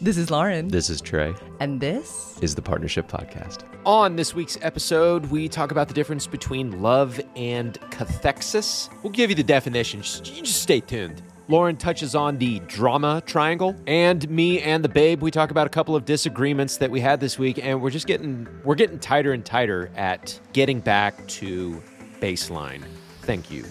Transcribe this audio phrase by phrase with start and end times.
[0.00, 0.68] This is Lauren.
[0.68, 1.34] This is Trey.
[1.60, 3.64] and this Is the Partnership Podcast.
[3.84, 8.88] On this week's episode, we talk about the difference between love and cathexis.
[9.02, 10.00] We'll give you the definition.
[10.00, 11.22] Just, you just stay tuned.
[11.48, 15.70] Lauren touches on the drama triangle, and me and the babe we talk about a
[15.70, 19.32] couple of disagreements that we had this week, and we're just getting we're getting tighter
[19.32, 21.82] and tighter at getting back to
[22.20, 22.82] baseline.
[23.22, 23.64] Thank you.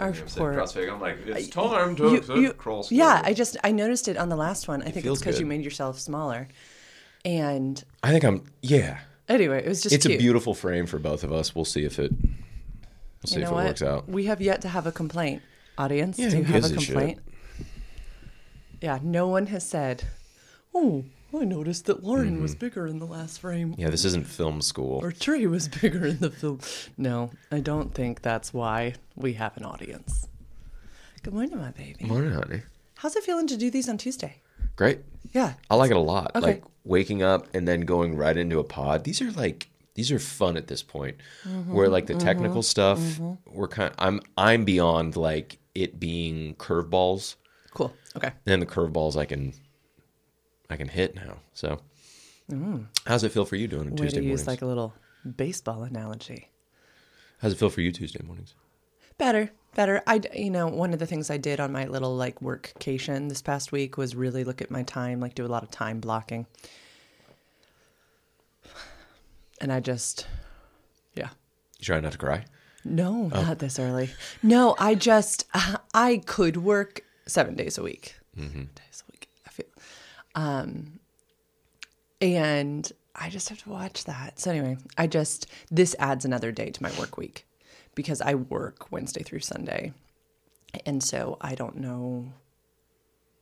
[0.00, 0.52] Our poor-
[0.90, 1.48] I'm like, it's
[2.12, 2.54] You- you-
[2.90, 4.82] yeah, I just I noticed it on the last one.
[4.82, 6.48] I think it's because you made yourself smaller.
[7.24, 8.44] And I think I'm.
[8.62, 10.18] Yeah, anyway, it was just it's cute.
[10.18, 11.54] a beautiful frame for both of us.
[11.54, 12.12] We'll see if it.
[12.12, 13.64] We'll see You if it what?
[13.66, 14.08] works out.
[14.08, 15.42] We have yet to have a complaint.
[15.78, 17.18] Audience, Yeah, do you have a gives a complaint?
[18.80, 20.04] Yeah, no one has said,
[20.74, 21.04] "Oh,
[21.38, 23.80] I noticed that Lauren was bigger in the last frame." Mm-hmm.
[23.80, 25.00] Yeah, this isn't film school.
[25.02, 26.60] Or Trey was bigger in the film.
[26.96, 30.28] No, I don't think that's why we have an audience.
[31.22, 31.96] Good morning, my baby.
[32.00, 32.62] Good morning, honey.
[32.96, 34.36] How's it feeling to do these on Tuesday?
[34.76, 35.00] Great.
[35.32, 35.54] Yeah.
[35.70, 36.32] I like it a lot.
[36.34, 36.46] Okay.
[36.46, 39.04] Like waking up and then going right into a pod.
[39.04, 41.16] These are like these are fun at this point.
[41.46, 42.98] Mm-hmm, Where like the technical stuff,
[43.46, 43.90] we're kind.
[43.90, 47.36] of, I'm I'm beyond like it being curveballs.
[47.72, 47.92] Cool.
[48.16, 48.28] Okay.
[48.28, 49.52] And then the curveballs I can
[50.70, 51.38] I can hit now.
[51.54, 51.80] So
[53.06, 53.90] how's it feel for you doing Mm.
[53.92, 54.94] Way Tuesday to use like a little
[55.36, 56.48] baseball analogy.
[57.40, 58.54] how's it feel for you Tuesday mornings?
[59.18, 60.02] Better, better.
[60.06, 63.42] I, you know, one of the things I did on my little like workcation this
[63.42, 66.46] past week was really look at my time, like do a lot of time blocking.
[69.60, 70.26] And I just,
[71.14, 71.28] yeah.
[71.78, 72.44] You trying not to cry?
[72.84, 73.42] No, Oh.
[73.42, 74.10] not this early.
[74.42, 75.44] No, I just,
[75.94, 78.14] I could work seven days a week.
[78.38, 78.48] Mm-hmm.
[78.48, 79.66] Seven days a week, I feel.
[80.34, 81.00] Um,
[82.20, 84.38] and I just have to watch that.
[84.38, 87.46] So anyway, I just, this adds another day to my work week
[87.94, 89.92] because I work Wednesday through Sunday.
[90.86, 92.32] And so I don't know.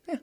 [0.08, 0.17] Yeah.
[0.17, 0.20] Do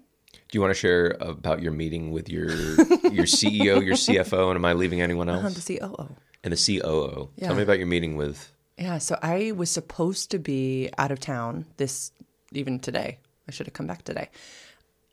[0.54, 4.66] you want to share about your meeting with your your CEO, your CFO, and am
[4.66, 5.46] I leaving anyone else?
[5.46, 6.16] Uh, the COO.
[6.44, 7.30] and the COO.
[7.36, 7.48] Yeah.
[7.48, 8.52] Tell me about your meeting with.
[8.78, 12.12] Yeah, so I was supposed to be out of town this
[12.52, 13.20] even today.
[13.48, 14.30] I should have come back today.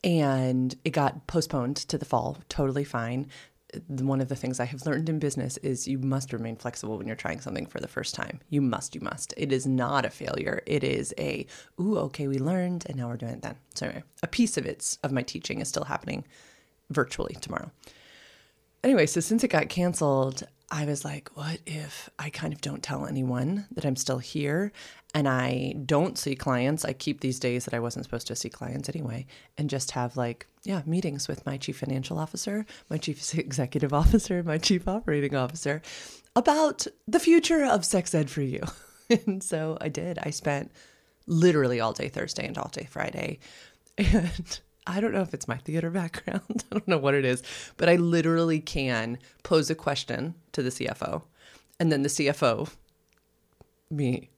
[0.05, 2.39] And it got postponed to the fall.
[2.49, 3.29] Totally fine.
[3.89, 7.07] One of the things I have learned in business is you must remain flexible when
[7.07, 8.41] you're trying something for the first time.
[8.51, 9.33] You must, you must.
[9.37, 10.63] It is not a failure.
[10.67, 11.47] It is a,
[11.81, 13.57] ooh, okay, we learned and now we're doing it then.
[13.75, 16.25] So anyway, a piece of it's of my teaching is still happening
[16.91, 17.71] virtually tomorrow
[18.85, 22.83] anyway, so since it got canceled, I was like, what if I kind of don't
[22.83, 24.73] tell anyone that I'm still here
[25.15, 26.85] and I don't see clients?
[26.85, 29.27] I keep these days that I wasn't supposed to see clients anyway
[29.59, 34.43] and just have like, yeah, meetings with my chief financial officer, my chief executive officer,
[34.43, 35.83] my chief operating officer
[36.35, 38.63] about the future of sex ed for you.
[39.27, 40.19] and so I did.
[40.23, 40.73] I spent
[41.27, 43.39] literally all day Thursday and all day Friday.
[43.99, 46.65] And I don't know if it's my theater background.
[46.71, 47.43] I don't know what it is,
[47.77, 51.23] but I literally can pose a question to the CFO.
[51.79, 52.71] And then the CFO,
[53.91, 54.31] me,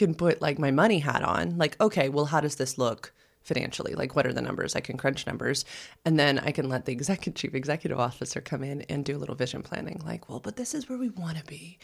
[0.00, 1.58] can put like my money hat on.
[1.58, 3.12] Like, okay, well, how does this look
[3.42, 3.94] financially?
[3.94, 4.74] Like, what are the numbers?
[4.74, 5.64] I can crunch numbers.
[6.04, 9.20] And then I can let the executive chief executive officer come in and do a
[9.20, 10.00] little vision planning.
[10.04, 11.78] Like, well, but this is where we want to be.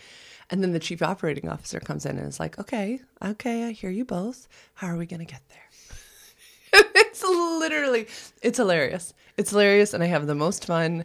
[0.48, 3.90] And then the chief operating officer comes in and is like, okay, okay, I hear
[3.90, 4.48] you both.
[4.74, 6.82] How are we going to get there?
[6.96, 8.06] it's literally
[8.42, 11.04] it's hilarious it's hilarious and i have the most fun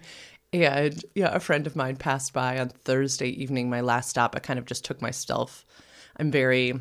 [0.51, 4.39] and yeah a friend of mine passed by on thursday evening my last stop i
[4.39, 5.65] kind of just took myself
[6.17, 6.73] i'm very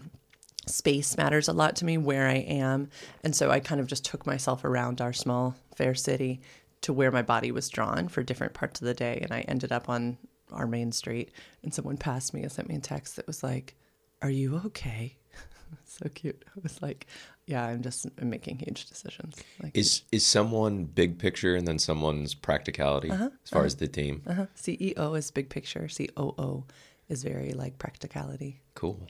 [0.67, 2.89] space matters a lot to me where i am.
[3.25, 6.41] And so i kind of just took myself around our small fair city
[6.83, 9.19] to where my body was drawn for different parts of the day.
[9.23, 10.19] And i ended up on
[10.53, 11.31] our main street
[11.63, 13.75] and someone passed me and sent me a text that was like
[14.23, 15.17] are you okay?
[15.85, 16.45] So cute.
[16.49, 17.07] I was like
[17.47, 19.37] yeah i'm just I'm making huge decisions.
[19.63, 23.89] Like Is is someone big picture and then someone's practicality Uh-huh, as far as the
[23.89, 24.23] team?
[24.27, 24.47] uh-huh.
[24.57, 25.89] ceo is big picture.
[26.17, 26.65] Coo
[27.09, 28.61] is very like practicality.
[28.75, 29.01] Cool.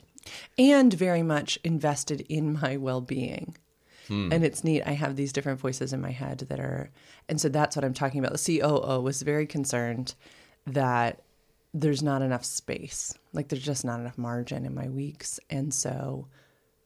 [0.57, 3.55] And very much invested in my well-being.
[4.07, 4.31] Hmm.
[4.31, 6.89] And it's neat i have these different voices in my head that are
[7.29, 8.33] and so that's what i'm talking about.
[8.37, 10.15] The coo was very concerned
[10.65, 11.21] that
[11.73, 16.27] there's not enough space like there's just not enough margin in my weeks and so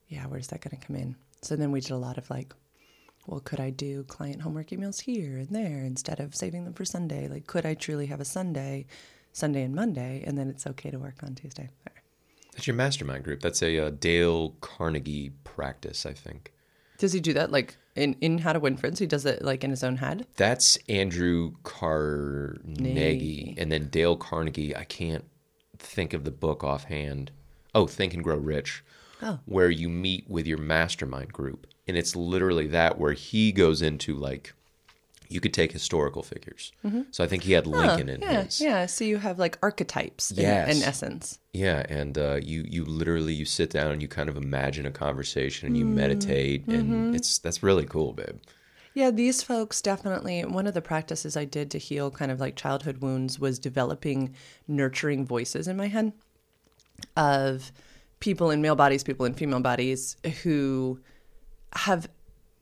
[0.07, 1.15] yeah where's that going to come in?
[1.41, 2.53] So then we did a lot of like
[3.27, 6.85] well could i do client homework emails here and there instead of saving them for
[6.85, 7.27] sunday?
[7.27, 8.85] Like could i truly have a sunday
[9.31, 11.69] sunday and monday and then it's okay to work on tuesday
[12.55, 13.41] That's your mastermind group.
[13.41, 16.51] That's a uh, Dale Carnegie practice, I think.
[16.97, 18.99] Does he do that like in, in How to Win Friends?
[18.99, 20.25] He does it like in his own head?
[20.37, 24.75] That's Andrew Carnegie, and then Dale Carnegie.
[24.75, 25.25] I can't
[25.77, 27.31] think of the book offhand.
[27.73, 28.83] Oh, Think and Grow Rich
[29.21, 29.39] Oh.
[29.45, 31.67] where you meet with your mastermind group.
[31.87, 34.53] And it's literally that where he goes into like,
[35.29, 36.71] you could take historical figures.
[37.11, 38.31] So I think he had Lincoln in Mm-hmm.
[38.31, 38.61] yeah, his.
[38.61, 38.85] yeah.
[38.85, 40.75] So you have like archetypes in, Yes.
[40.75, 41.39] in essence.
[41.53, 44.91] Yeah, and uh, you you literally you sit down and you kind of imagine a
[44.91, 45.95] conversation and you Mm-hmm.
[45.95, 48.39] meditate and it's that's really cool, babe.
[48.93, 50.43] Yeah, these folks definitely.
[50.45, 54.33] One of the practices I did to heal kind of like childhood wounds was developing
[54.67, 56.13] nurturing voices in my head
[57.17, 57.71] of
[58.19, 60.99] people in male bodies, people in female bodies who
[61.73, 62.07] have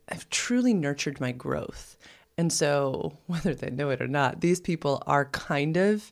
[0.10, 1.95] have truly nurtured my growth.
[2.38, 6.12] And so, whether they know it or not, these people are kind of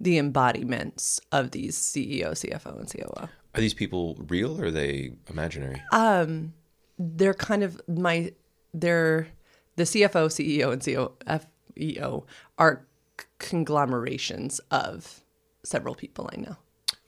[0.00, 3.28] the embodiments of these CEO, CFO, and COO.
[3.54, 5.80] Are these people real or are they imaginary?
[5.92, 6.54] Um,
[6.98, 8.32] they're kind of my
[8.74, 9.28] they're
[9.76, 12.24] the CFO, CEO, and COFEO
[12.58, 12.86] are
[13.20, 15.22] c- conglomerations of
[15.64, 16.56] several people I know.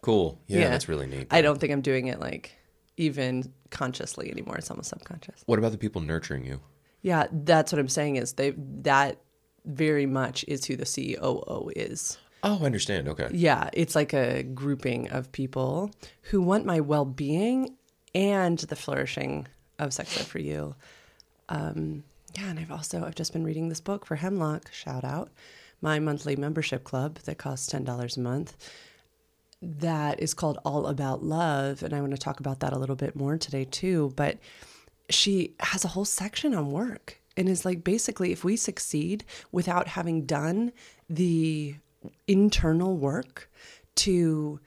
[0.02, 0.40] cool.
[0.46, 1.28] Yeah, that's really neat.
[1.30, 2.52] I don't think I'm doing it like
[2.96, 4.56] even consciously anymore.
[4.56, 5.42] It's almost subconscious.
[5.46, 6.60] what about the people nurturing you?
[7.04, 9.18] Yeah, that's what I'm saying is they that
[9.66, 12.16] very much is who the COO is.
[12.42, 13.08] Oh, I understand.
[13.08, 13.28] Okay.
[13.30, 15.90] Yeah, it's like a grouping of people
[16.22, 17.76] who want my well being
[18.14, 19.46] and the flourishing
[19.78, 20.76] of Sex Ed for You.
[21.50, 22.04] Um,
[22.38, 24.72] yeah, and I've also I've just been reading this book for Hemlock.
[24.72, 25.30] Shout out
[25.82, 28.56] my monthly membership club that costs ten dollars a month.
[29.60, 32.96] That is called All About Love, and I want to talk about that a little
[32.96, 34.14] bit more today too.
[34.16, 34.38] But
[35.10, 39.88] she has a whole section on work and is like basically if we succeed without
[39.88, 40.72] having done
[41.10, 41.74] the
[42.26, 43.50] internal work
[43.96, 44.60] to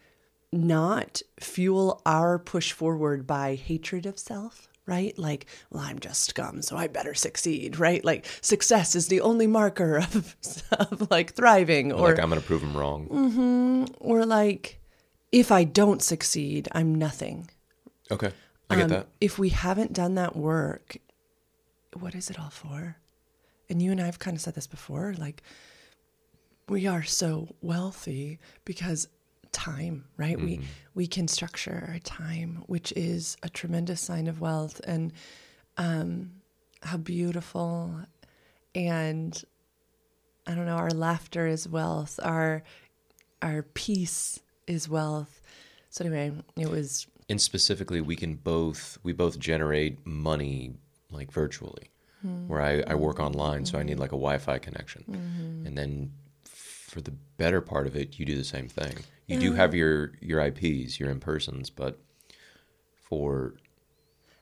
[0.51, 6.61] not fuel our push forward by hatred of self right like well i'm just scum
[6.61, 10.35] so i better succeed right like success is the only marker of,
[10.71, 13.07] of like thriving Or or like I'm going to prove them wrong.
[13.09, 14.79] mm-hmm, or like
[15.31, 17.49] if i don't succeed i'm nothing
[18.09, 18.31] Okay.
[18.69, 19.07] I get um, that.
[19.21, 20.97] If we haven't done that work,
[21.93, 22.97] what is it all for?
[23.69, 25.43] And you and I have kind of said this before like,
[26.69, 29.07] we are so wealthy because
[29.53, 30.39] time, right?
[30.39, 30.59] We
[30.93, 35.13] we can structure our time, which is a tremendous sign of wealth and
[35.77, 36.31] um
[36.83, 38.01] how beautiful
[38.75, 39.43] and
[40.45, 42.63] I don't know, our laughter is wealth, our
[43.41, 45.41] our peace is wealth.
[45.89, 50.73] So anyway, it was And specifically, we can both we both generate money
[51.11, 51.89] like virtually.
[52.21, 52.47] Hmm.
[52.47, 55.67] Where I, I work online, so I need like a Wi-Fi connection, mm-hmm.
[55.67, 56.11] and then
[56.43, 58.97] for the better part of it, you do the same thing.
[59.27, 61.99] You do have your your IPs, your in persons, but
[62.95, 63.53] for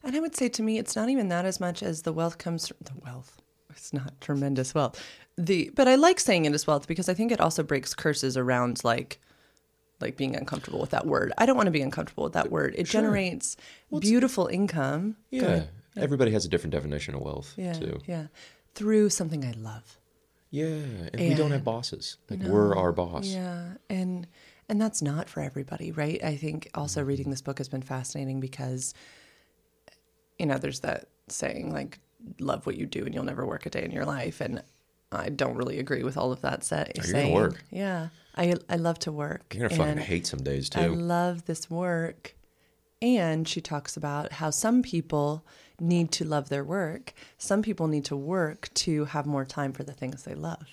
[0.04, 2.38] And I would say to me, it's not even that as much as the wealth
[2.38, 3.42] comes from the wealth.
[3.72, 5.04] It's not tremendous wealth.
[5.38, 8.38] The but I like saying it as wealth because I think it also breaks curses
[8.38, 9.20] around like
[10.06, 11.34] like being uncomfortable with that word.
[11.38, 12.76] I don't want to be uncomfortable with that word.
[12.78, 13.58] It generates
[14.00, 15.18] beautiful income.
[15.32, 15.64] yeah,
[15.98, 17.74] everybody has a different definition of wealth Yeah.
[17.74, 18.00] too.
[18.06, 18.28] Yeah.
[18.76, 19.98] Through something I love.
[20.52, 20.66] Yeah,
[21.14, 22.18] and, we don't have bosses.
[22.30, 23.26] Like we're our boss.
[23.28, 24.28] Yeah, and
[24.70, 26.24] and that's not for everybody, right?
[26.24, 27.08] I think also Mm-hmm.
[27.10, 28.94] reading this book has been fascinating because
[30.40, 32.00] you know, there's that saying like
[32.40, 34.62] love what you do and you'll never work a day in your life and
[35.12, 37.34] I don't really agree with all of that set Oh, gonna saying.
[37.34, 37.64] work.
[37.72, 38.10] Yeah.
[38.36, 39.54] I I love to work.
[39.54, 40.80] You're gonna fucking and hate some days too.
[40.80, 42.36] I love this work.
[43.02, 45.46] And she talks about how some people
[45.80, 47.14] need to love their work.
[47.38, 50.66] Some people need to work to have more time for the things they love.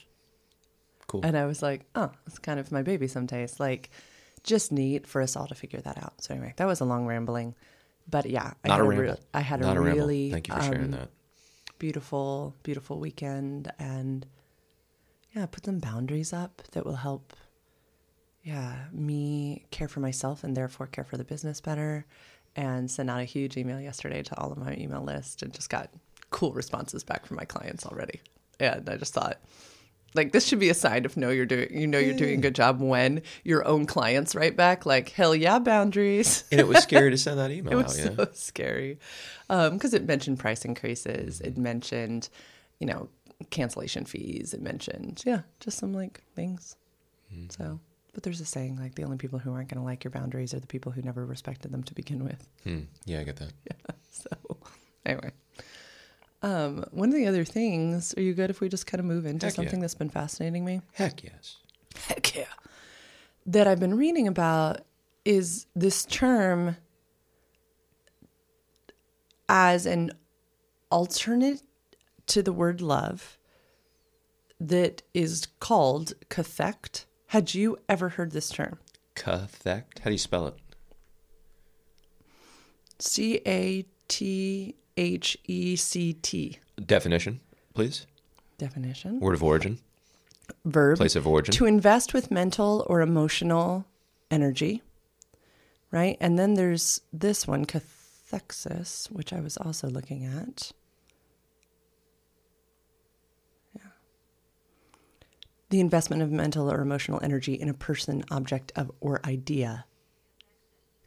[1.09, 1.21] cool.
[1.25, 3.59] And I was like, oh, it's kind of my baby some days.
[3.61, 3.91] Like,
[4.45, 6.23] just neat for us all to figure that out.
[6.23, 7.55] So anyway, that was a long rambling,
[8.09, 9.21] but yeah, I Not had a a, real, ramble.
[9.35, 9.99] I had Not a a ramble.
[10.07, 11.09] really Thank you for sharing um, that.
[11.79, 14.27] beautiful, beautiful weekend, and
[15.35, 17.35] yeah, put some boundaries up that will help.
[18.43, 22.07] Yeah, me care for myself and therefore care for the business better,
[22.57, 25.71] and sent out a huge email yesterday to all of my email list, and just
[25.71, 25.91] got
[26.31, 28.21] cool responses back from my clients already.
[28.59, 29.39] And I just thought,
[30.15, 32.43] like this should be a sign of know you're doing you know you're doing a
[32.43, 36.83] good job when your own clients write back like hell yeah boundaries And it was
[36.83, 37.85] scary to send that email it out.
[37.85, 38.15] was Yeah.
[38.17, 38.99] so scary
[39.49, 42.29] um, because it mentioned price increases it mentioned
[42.79, 43.09] you know
[43.51, 46.77] cancellation fees it mentioned yeah just some like things
[47.33, 47.47] hmm.
[47.49, 47.81] so
[48.13, 50.53] but there's a saying like the only people who aren't going to like your boundaries
[50.55, 52.81] are the people who never respected them to begin with Hmm.
[53.05, 53.53] Yeah, I get that.
[54.11, 54.31] so
[55.07, 55.33] anyway
[56.43, 59.27] um, one of the other things are you good if we just kind of move
[59.27, 59.63] into Heck yeah.
[59.63, 61.59] something that's been fascinating me Heck yes.
[62.09, 62.45] heck yeah,
[63.47, 64.81] that I've been reading about
[65.25, 66.77] is this term
[69.49, 70.11] as an
[70.91, 71.63] alternate
[72.27, 73.39] to the word love
[74.59, 77.07] that is called cathect.
[77.33, 78.79] Had you ever heard this term?
[79.17, 80.01] Cathect.
[80.01, 80.55] How do you spell it?
[82.99, 86.59] C A T H E C T.
[86.85, 87.41] Definition,
[87.73, 88.07] please.
[88.59, 89.19] Definition.
[89.19, 89.79] Word of origin,
[90.67, 90.99] Verb.
[90.99, 91.55] place of origin.
[91.55, 93.87] To invest with mental or emotional
[94.31, 94.83] energy.
[95.91, 96.19] Right?
[96.21, 100.73] And then there's this one, cathexis, which I was also looking at.
[105.73, 109.87] The investment of mental or emotional energy in a person, object, of, or idea.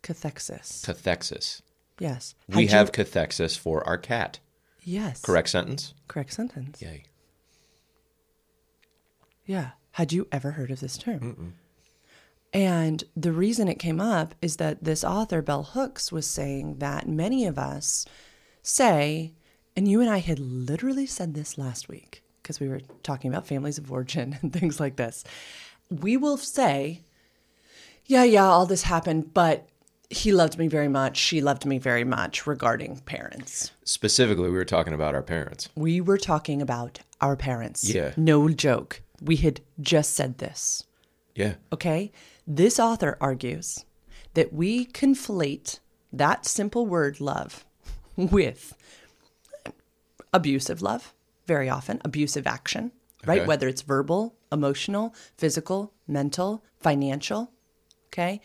[0.01, 0.84] Cathexis.
[0.84, 1.62] Cathexis.
[2.00, 2.34] Yes.
[2.48, 4.39] We you- have cathexis for our cat.
[4.81, 5.22] Yes.
[5.22, 5.93] Correct sentence?
[6.07, 6.81] Correct sentence.
[6.81, 7.03] Yay.
[9.45, 9.72] Yeah.
[9.91, 11.53] Had you ever heard of this term?
[12.51, 17.07] And the reason it came up is that this author, Bell Hooks, was saying that
[17.07, 18.07] many of us
[18.63, 19.34] say,
[19.75, 23.47] and you and I had literally said this last week because we were talking about
[23.47, 25.23] families of origin and things like this.
[25.89, 27.01] We will say,
[28.05, 29.67] yeah, yeah, all this happened, but
[30.11, 31.17] he loved me very much.
[31.17, 33.71] She loved me very much regarding parents.
[33.83, 35.69] Specifically, we were talking about our parents.
[35.75, 37.83] We were talking about our parents.
[37.83, 38.13] Yeah.
[38.15, 39.01] No joke.
[39.19, 40.83] We had just said this.
[41.33, 41.55] Yeah.
[41.73, 42.11] Okay?
[42.45, 43.85] This author argues
[44.35, 45.79] that we conflate
[46.13, 47.65] that simple word love
[48.15, 48.75] with
[50.31, 51.14] abusive love,
[51.45, 52.91] very often, abusive action,
[53.25, 53.39] right?
[53.39, 53.47] Okay.
[53.47, 57.51] Whether it's verbal, emotional, physical, mental, financial.
[58.07, 58.41] Okay?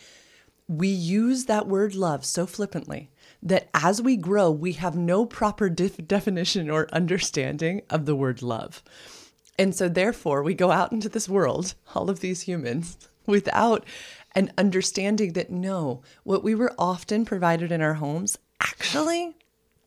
[0.68, 3.10] We use that word love so flippantly
[3.42, 8.42] that as we grow, we have no proper def- definition or understanding of the word
[8.42, 8.82] love.
[9.58, 13.84] And so, therefore, we go out into this world, all of these humans, without
[14.34, 19.36] an understanding that no, what we were often provided in our homes actually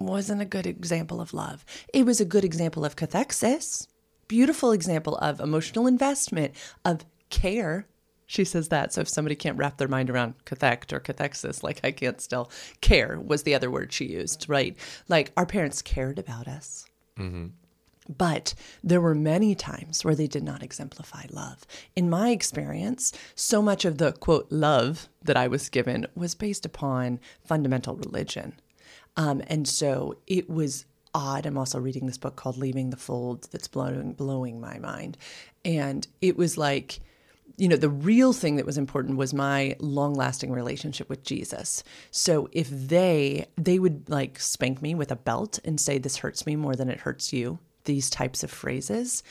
[0.05, 1.65] wasn't a good example of love.
[1.93, 3.87] It was a good example of cathexis,
[4.27, 6.53] beautiful example of emotional investment,
[6.85, 7.87] of care.
[8.25, 8.93] She says that.
[8.93, 12.49] So if somebody can't wrap their mind around cathect or cathexis, like I can't still,
[12.81, 14.75] care was the other word she used, right?
[15.09, 16.85] Like our parents cared about us.
[17.17, 17.47] Mm-hmm.
[18.09, 21.65] But there were many times where they did not exemplify love.
[21.95, 26.65] In my experience, so much of the quote love that I was given was based
[26.65, 28.59] upon fundamental religion.
[29.17, 31.45] Um, and so it was odd.
[31.45, 35.17] I'm also reading this book called Leaving the Fold that's blowing, blowing my mind.
[35.63, 36.99] And it was like,
[37.57, 41.83] you know, the real thing that was important was my long lasting relationship with Jesus.
[42.09, 46.45] So if they, they would like spank me with a belt and say, this hurts
[46.45, 49.21] me more than it hurts you, these types of phrases,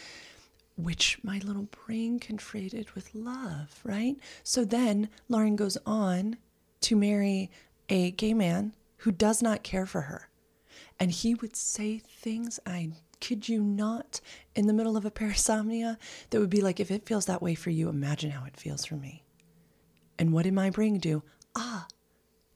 [0.77, 4.17] which my little brain conflated with love, right?
[4.45, 6.37] So then Lauren goes on
[6.83, 7.51] to marry
[7.89, 8.73] a gay man
[9.03, 10.29] who does not care for her.
[10.99, 12.91] And he would say things, I
[13.21, 14.21] kid you not,
[14.55, 15.97] in the middle of a parasomnia
[16.31, 18.85] that would be like, if it feels that way for you, imagine how it feels
[18.85, 19.25] for me.
[20.19, 21.23] And what did my brain do?
[21.57, 21.87] Ah,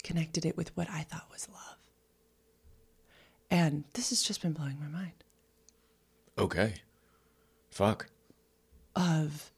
[0.03, 1.77] connected it with what I thought was love.
[3.51, 5.13] And this has just been blowing my mind
[6.39, 6.75] Okay.
[7.71, 8.07] Fuck.
[8.95, 9.51] of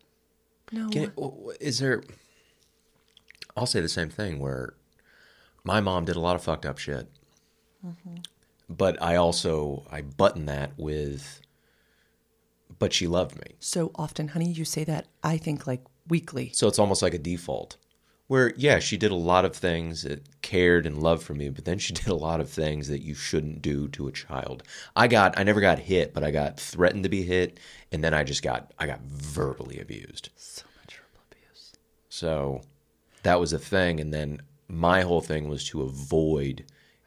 [0.73, 0.89] no.
[0.89, 2.03] Can it, w- w- is there?
[3.57, 4.39] I'll say the same thing.
[4.39, 4.75] Where
[5.65, 7.09] my mom did a lot of fucked up shit,
[7.85, 8.17] mm-hmm.
[8.69, 11.41] but I also I button that with.
[12.79, 16.51] But she loved me, so often, honey, you say that, I think like weekly.
[16.55, 17.77] so it's almost like a default.
[18.29, 21.65] Where yeah, she did a lot of things that cared and loved for me, but
[21.65, 24.63] then she did a lot of things that you shouldn't do to a child.
[24.95, 27.59] I got I never got hit, but I got threatened to be hit,
[27.91, 30.29] and then I just got I got verbally abused.
[30.37, 31.73] So much verbal abuse.
[32.11, 32.61] So
[33.23, 34.01] that was a thing.
[34.01, 36.65] And then my whole thing was to avoid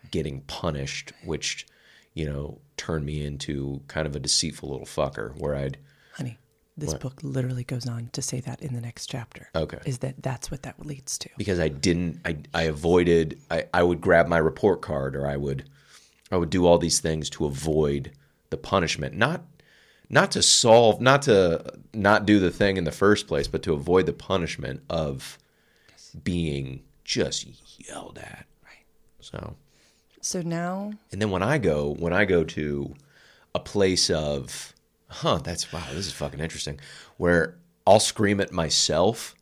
[0.09, 1.65] getting punished, which,
[2.13, 5.77] you know, turned me into kind of a deceitful little fucker where I'd,
[6.15, 6.37] Honey,
[6.75, 9.49] this book literally goes on to say that in the next chapter.
[9.55, 9.79] Okay.
[9.85, 11.29] Is that that's what that leads to.
[11.37, 15.37] because I didn't, I, I avoided, I, I would grab my report card or I
[15.37, 15.69] would,
[16.31, 18.11] I would do all these things to avoid
[18.49, 19.43] the punishment, not,
[20.09, 23.73] not to solve, not to not do the thing in the first place, but to
[23.73, 25.37] avoid the punishment of
[26.23, 27.45] being just
[27.77, 28.45] yelled at.
[28.63, 28.85] Right.
[29.19, 29.55] So.
[30.21, 32.93] So now, And then when I go, when I go to
[33.55, 34.73] a place of,
[35.07, 36.79] huh, that's wow, this is fucking interesting,
[37.17, 39.33] where I'll scream at myself,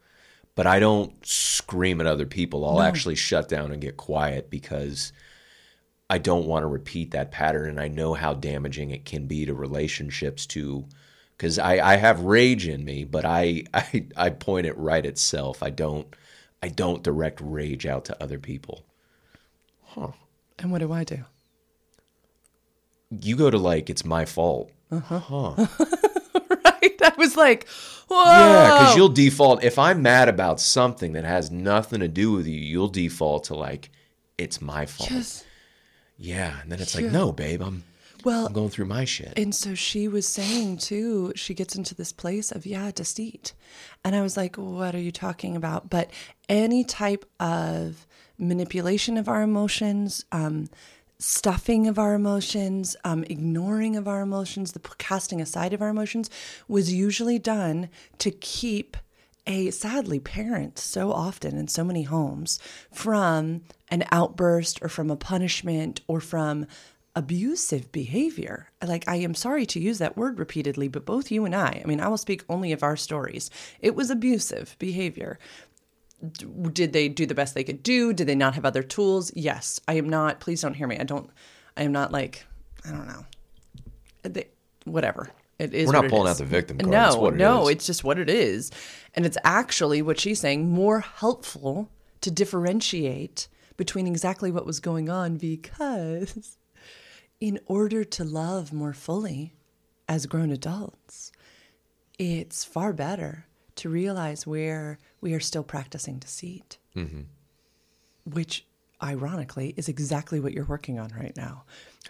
[0.55, 2.65] but I don't scream at other people.
[2.65, 5.11] I'll actually shut down and get quiet because
[6.09, 9.45] I don't want to repeat that pattern, and I know how damaging it can be
[9.45, 10.45] to relationships.
[10.47, 10.85] To
[11.35, 15.17] because I, I have rage in me, but I, I I point it right at
[15.17, 15.61] self.
[15.61, 16.07] I don't
[16.61, 18.85] I don't direct rage out to other people.
[19.83, 20.11] Huh.
[20.57, 21.23] And what do I do?
[23.09, 24.71] You go to like it's my fault.
[24.91, 25.19] Uh-huh.
[25.19, 25.67] Huh.
[26.63, 27.01] right?
[27.01, 27.67] I was like,
[28.07, 28.23] whoa.
[28.23, 29.63] Yeah, because you'll default.
[29.63, 33.55] If I'm mad about something that has nothing to do with you, you'll default to
[33.55, 33.89] like,
[34.37, 35.11] it's my fault.
[35.11, 35.45] Yes.
[36.17, 37.83] Yeah, and then it's like, no, babe, I'm
[38.23, 39.33] Well, I'm going through my shit.
[39.37, 43.53] And so she was saying too, she gets into this place of, yeah, deceit.
[44.03, 45.89] And I was like, what are you talking about?
[45.89, 46.11] But
[46.47, 48.05] any type of
[48.37, 50.67] manipulation of our emotions, um,
[51.19, 56.29] stuffing of our emotions, um, ignoring of our emotions, the casting aside of our emotions
[56.67, 58.95] was usually done to keep
[59.45, 62.59] a sadly parents so often in so many homes
[62.91, 66.67] from an outburst or from a punishment or from
[67.19, 68.69] abusive behavior.
[68.81, 71.85] Like, I am sorry to use that word repeatedly, but both you and I, I
[71.85, 73.51] mean, I will speak only of our stories.
[73.81, 75.37] It was abusive behavior.
[76.71, 78.13] Did they do the best they could do?
[78.13, 79.33] Did they not have other tools?
[79.35, 79.81] Yes.
[79.85, 80.97] I am not, please don't hear me.
[80.97, 81.29] I don't,
[81.75, 82.45] I am not like,
[82.85, 83.25] I don't know.
[84.23, 84.47] Uh, they,
[84.85, 85.29] whatever.
[85.59, 86.89] It is We're not pulling out the victim card.
[86.89, 88.71] No, It's it no, it's just what it is.
[89.13, 91.89] And it's actually what she's saying more helpful
[92.21, 96.57] to differentiate between exactly what was going on because
[97.39, 99.53] in order to love more fully
[100.07, 101.31] as grown adults,
[102.17, 107.21] it's far better to realize where we are still practicing deceit, Mm-hmm.
[108.25, 108.65] which
[109.01, 111.63] ironically is exactly what you're working on right now.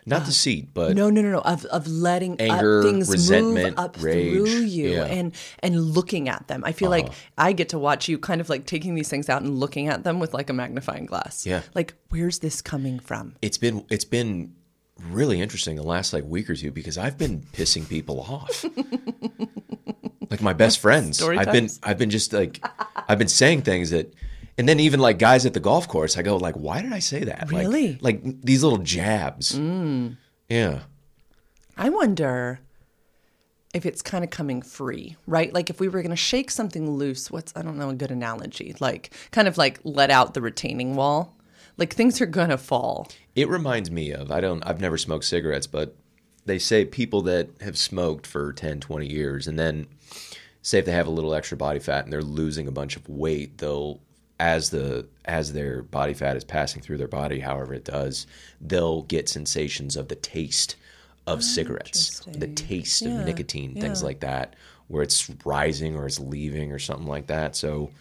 [0.05, 1.39] Not deceit, but No, no, no, no.
[1.41, 5.01] Of of letting Anger, things resentment, move up rage, through you yeah.
[5.01, 5.13] Uh-huh.
[5.13, 6.63] and and looking at them.
[6.65, 9.43] I feel like I get to watch you kind of like taking these things out
[9.43, 11.45] and looking at them with like a magnifying glass.
[11.45, 11.61] Yeah.
[11.75, 13.35] Like, where's this coming from?
[13.43, 14.55] it's been it's been
[15.09, 18.65] really interesting the last like week or two because I've been pissing people off.
[20.29, 21.17] like my best friends.
[21.17, 21.69] Story I've been.
[21.83, 22.63] I've been just like
[23.07, 24.13] I've been saying things that
[24.59, 26.99] and then even like guys at the golf course, I go like, why did I
[26.99, 27.49] say that?
[27.49, 27.93] Really?
[27.93, 28.01] Mm.
[28.01, 29.57] Like, these little jabs.
[30.49, 30.79] Yeah.
[31.77, 32.59] I wonder
[33.73, 35.53] if it's kind of coming free, right?
[35.53, 38.11] Like if we were going to shake something loose, what's I don't know a good
[38.11, 41.37] analogy, like kind of like let out the retaining wall.
[41.79, 43.09] Like things are going to fall.
[43.35, 45.95] It reminds me of I don't I've never smoked cigarettes, but
[46.45, 49.87] they say people that have smoked for 10, 20 years and then
[50.61, 53.07] say if they have a little extra body fat and they're losing a bunch of
[53.07, 53.99] weight, they'll
[54.39, 58.25] as the as their body fat is passing through their body, however it does,
[58.61, 60.75] they'll get sensations of the taste
[61.27, 64.55] of oh, cigarettes, the taste Yeah, of nicotine, things like that,
[64.87, 67.55] where it's rising or it's leaving or something like that.
[67.55, 67.91] So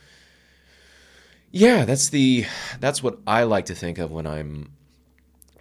[1.50, 2.46] yeah, that's the
[2.80, 4.72] that's what I like to think of when I'm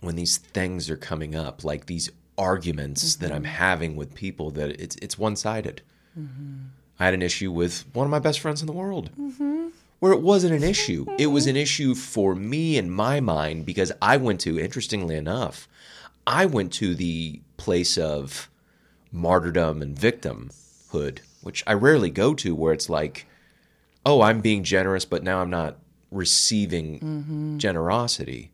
[0.02, 3.52] when these things are coming up, like these arguments that I'm mm-hmm.
[3.52, 5.82] having with people that it's it's one sided.
[6.17, 6.67] Mm-hmm.
[7.00, 9.12] I had an issue with one of my best friends in the world.
[9.19, 9.67] Mm-hmm.
[10.00, 11.08] Where it wasn't an issue.
[11.17, 15.67] It was an issue for me in my mind because I went to, interestingly enough,
[16.28, 18.47] I went to the place of
[19.12, 23.26] martyrdom and victimhood, which I rarely go to, where it's like,
[24.08, 25.78] oh, I'm being generous, but now I'm not
[26.12, 28.52] receiving generosity.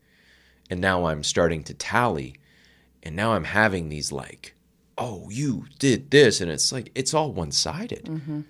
[0.69, 2.35] And now I'm starting to tally.
[3.03, 4.55] And now I'm having these like,
[4.97, 6.41] oh, you did this.
[6.41, 8.43] And it's like, it's all one sided.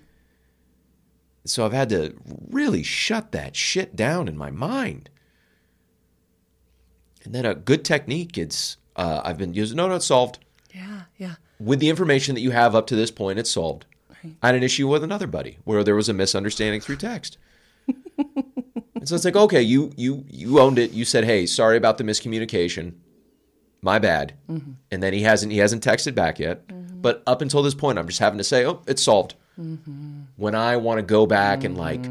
[1.44, 2.14] So I've had to
[2.48, 5.10] really shut that shit down in my mind.
[7.24, 10.38] And then a good technique, it's, uh, I've been using, no, no, it's solved
[10.72, 11.34] Yeah, yeah.
[11.58, 13.84] with the information that you have up to this point, it's solved.
[14.42, 17.38] I had an issue with another buddy where there was a misunderstanding through text.
[18.18, 20.92] and so it's like, okay, you you you owned it.
[20.92, 22.94] You said, "Hey, sorry about the miscommunication.
[23.82, 24.34] My bad."
[24.90, 26.62] And then he hasn't he hasn't texted back yet.
[27.02, 29.34] But up until this point, I'm just having to say, "Oh, it's solved."
[30.36, 32.04] When I want to go back and like,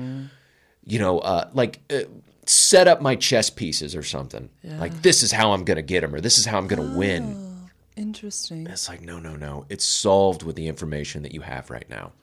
[0.86, 2.02] you know, uh, like uh,
[2.46, 4.50] set up my chess pieces or something.
[4.64, 7.53] Like this is how I'm gonna get him, or this is how I'm gonna win.
[7.96, 8.68] Interesting.
[8.68, 9.66] It's like, no, no, no.
[9.70, 12.14] It's solved with the information that you have right now.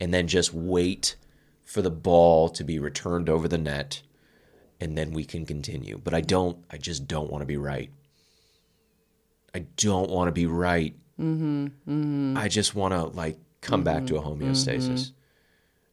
[0.00, 1.16] And then just wait
[1.64, 4.02] for the ball to be returned over the net
[4.80, 6.00] and then we can continue.
[6.02, 7.90] But I don't, I just don't want to be right.
[9.54, 10.94] I don't want to be right.
[11.20, 12.38] Mm-hmm, mm-hmm.
[12.38, 15.12] I just want to like come back to a mm-hmm, homeostasis.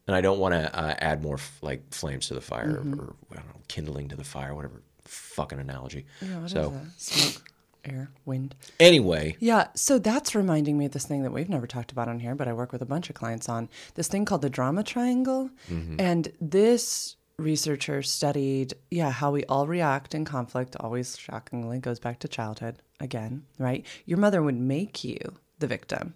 [0.06, 3.16] And I don't want to uh, add more f- like flames to the fire or,
[3.32, 6.06] I don't know, kindling to the fire, whatever fucking analogy.
[6.22, 6.80] Yeah, what so?
[6.96, 7.42] Smoke,
[7.88, 8.54] air, wind.
[8.80, 12.18] anyway, Yeah, so that's reminding me of this thing that we've never talked about on
[12.20, 14.82] here, but I work with a bunch of clients on this thing called the drama
[14.82, 15.50] triangle.
[15.70, 15.96] Mm-hmm.
[16.00, 22.18] And this researcher studied, yeah, how we all react in conflict, always shockingly goes back
[22.20, 23.84] to childhood again, right?
[24.06, 25.18] Your mother would make you
[25.58, 26.14] the victim,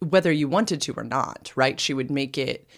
[0.00, 1.78] whether you wanted to or not, right?
[1.80, 2.68] She would make it.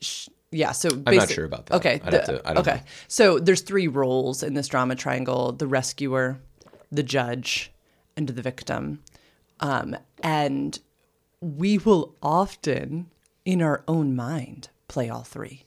[0.00, 1.76] sh- Yeah, so i'm not sure about that.
[1.76, 2.78] Okay, the- to- I don't okay.
[2.78, 2.82] know.
[3.08, 6.40] So there's three roles in this drama triangle: the rescuer,
[6.90, 7.72] the judge,
[8.16, 9.00] and the victim.
[9.60, 10.78] Um, and
[11.40, 13.10] we will often,
[13.44, 15.64] in our own mind, play all three.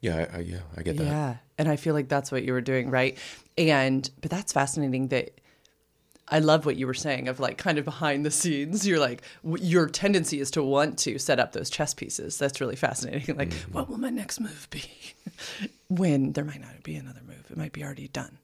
[0.00, 1.04] yeah, I, I, yeah, I get that.
[1.04, 1.36] Yeah.
[1.58, 3.16] And I feel like that's what you were doing, right?
[3.56, 5.40] And, but that's fascinating that
[6.28, 8.86] I love what you were saying of like kind of behind the scenes.
[8.86, 12.38] You're like, your tendency is to want to set up those chess pieces.
[12.38, 13.36] That's really fascinating.
[13.44, 14.84] Like, what will my next move be?
[15.88, 18.38] when there might not be another move, it might be already done.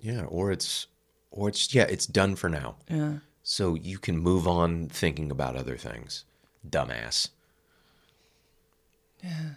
[0.00, 0.86] Yeah, or it's
[1.30, 2.76] or it's yeah, it's done for now.
[2.90, 3.18] Yeah.
[3.42, 6.24] So you can move on thinking about other things.
[6.68, 7.30] Dumbass.
[9.22, 9.50] Yeah.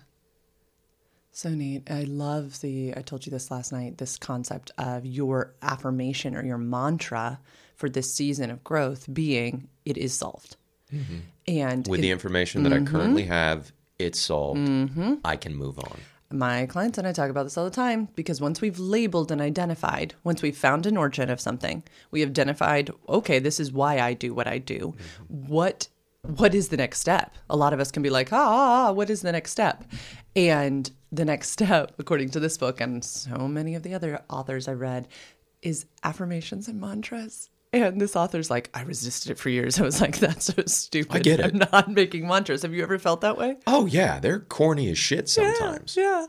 [1.32, 1.90] So neat.
[1.90, 6.46] I love the, I told you this last night, this concept of your affirmation or
[6.46, 7.40] your mantra
[7.76, 10.56] for this season of growth being, it is solved.
[10.94, 11.20] Mm-hmm.
[11.48, 12.96] And With it- the information that I mm-hmm.
[12.96, 14.60] currently have, it's solved.
[14.60, 15.16] Mm-hmm.
[15.24, 16.00] I can move on.
[16.34, 19.42] My clients and I talk about this all the time because once we've labeled and
[19.42, 24.00] identified, once we've found an origin of something, we have identified, okay, this is why
[24.00, 24.96] I do what I do.
[25.28, 25.88] What
[26.24, 27.36] what is the next step?
[27.50, 29.84] A lot of us can be like, ah, ah, ah, what is the next step?
[30.36, 34.68] And the next step, according to this book and so many of the other authors
[34.68, 35.08] I read,
[35.62, 37.50] is affirmations and mantras.
[37.74, 39.80] And this author's like, I resisted it for years.
[39.80, 41.16] I was like, that's so stupid.
[41.16, 41.46] I get it.
[41.46, 42.64] I'm not making mantras.
[42.64, 43.58] Have you ever felt that way?
[43.68, 45.96] Oh yeah, they're corny as shit sometimes.
[45.96, 46.28] Yeah.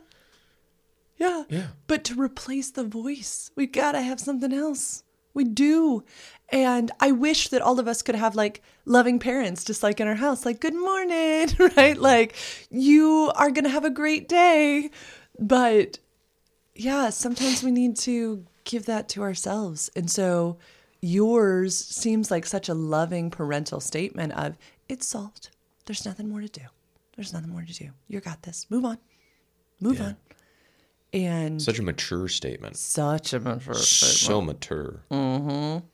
[1.16, 1.44] Yeah.
[1.48, 1.66] Yeah.
[1.86, 5.04] But to replace the voice, we got to have something else.
[5.34, 6.04] We do.
[6.48, 10.08] And I wish that all of us could have like loving parents, just like in
[10.08, 11.94] our house, like, good morning, right?
[11.94, 12.02] Mm-hmm.
[12.02, 12.34] Like,
[12.70, 14.90] you are going to have a great day.
[15.38, 15.98] But
[16.74, 19.90] yeah, sometimes we need to give that to ourselves.
[19.96, 20.58] And so
[21.02, 24.56] yours seems like such a loving parental statement of
[24.88, 25.50] it's solved.
[25.86, 26.62] There's nothing more to do.
[27.16, 27.90] There's nothing more to do.
[28.08, 28.66] You got this.
[28.70, 28.98] Move on.
[29.80, 30.04] Move Yeah.
[30.06, 30.16] on.
[31.12, 32.76] And Such a mature statement.
[32.78, 35.02] such a mature So mature.
[35.10, 35.84] Mm-hmm.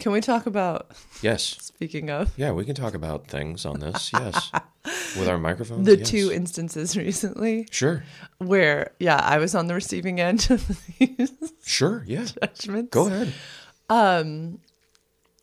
[0.00, 0.90] Can we talk about
[1.22, 1.42] Yes.
[1.60, 4.10] speaking of Yeah, we can talk about things on this.
[4.12, 4.50] Yes.
[5.18, 5.86] With our microphones.
[5.86, 6.08] the yes.
[6.10, 8.02] two instances recently Sure.
[8.38, 10.66] where yeah, I was on the receiving end of
[10.98, 11.30] these
[11.64, 12.02] Sure.
[12.06, 12.24] Yeah.
[12.42, 12.90] judgments.
[12.90, 13.32] Go ahead.
[13.88, 14.60] Um,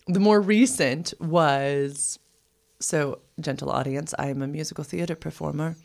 [0.08, 2.19] the more recent was
[2.79, 5.75] so gentle audience, I am a musical theater performer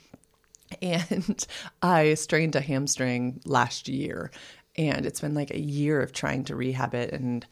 [0.82, 1.46] and
[1.82, 4.30] I strained a hamstring last year
[4.76, 7.46] and it's been like a year of trying to rehab it and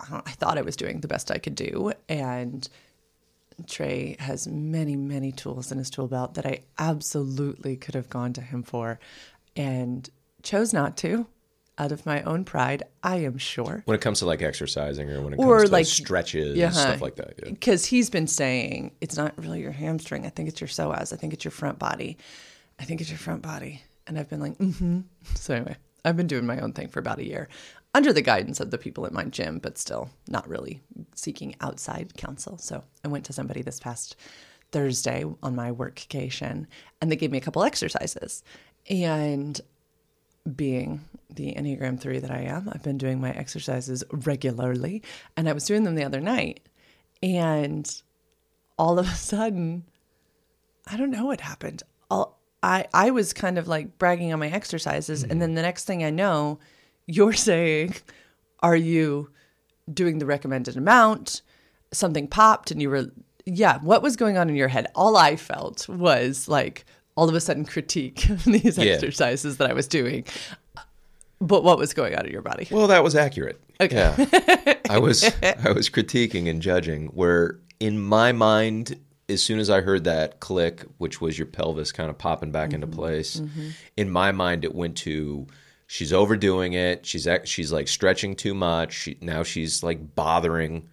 [0.00, 2.68] I I thought I was doing the best I could do and
[3.66, 8.32] Trey has many, many tools in his tool belt that I absolutely could have gone
[8.32, 8.98] to him for
[9.54, 10.08] and
[10.42, 11.26] chose not to
[11.78, 13.82] out of my own pride, I am sure.
[13.86, 16.70] When it comes to like exercising or when it Or, comes to like- stretches, Yeah.
[16.70, 17.34] stuff like that.
[17.42, 17.50] Yeah.
[17.50, 20.26] Because he's been saying it's not really your hamstring.
[20.26, 21.12] I think it's your psoas.
[21.12, 22.18] I think it's your front body.
[22.78, 23.82] I think it's your front body.
[24.06, 25.00] And I've been like, mm-hmm.
[25.34, 27.48] So anyway, I've been doing my own thing for about a year
[27.94, 30.80] under the guidance of the people at my gym, but still not really
[31.14, 32.58] seeking outside counsel.
[32.58, 34.16] So I went to somebody this past
[34.72, 36.66] Thursday on my workcation
[37.00, 38.42] and they gave me a couple exercises.
[38.90, 39.60] And
[40.56, 41.00] being
[41.30, 45.02] the Enneagram 3 that I am, I've been doing my exercises regularly.
[45.36, 46.60] And I was doing them the other night.
[47.22, 47.90] And
[48.78, 49.84] all of a sudden,
[50.86, 51.82] I don't know what happened.
[52.10, 55.22] All, I, I was kind of like bragging on my exercises.
[55.22, 55.56] And then mm-hmm.
[55.56, 56.58] the next thing I know,
[57.06, 57.94] you're saying,
[58.60, 59.30] Are you
[59.92, 61.42] doing the recommended amount?
[61.92, 63.10] Something popped and you were,
[63.44, 64.86] yeah, what was going on in your head?
[64.94, 68.92] All I felt was like all of a sudden critique of these Yeah.
[68.92, 70.24] exercises that I was doing.
[71.40, 72.68] But what was going on in your body?
[72.70, 73.60] Well, that was accurate.
[73.80, 73.96] Okay.
[73.96, 74.74] Yeah.
[74.88, 78.98] I was I was critiquing and judging where in my mind
[79.28, 82.72] as soon as I heard that click, which was your pelvis kind of popping back
[82.72, 82.96] into mm-hmm.
[82.96, 83.70] place, mm-hmm.
[83.96, 85.46] in my mind it went to
[85.92, 87.04] she's overdoing it.
[87.04, 88.92] She's she's like stretching too much.
[88.94, 90.88] She, now she's like bothering